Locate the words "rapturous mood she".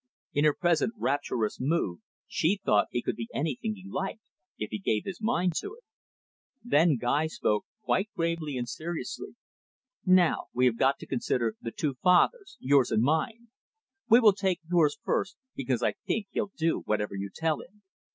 0.97-2.59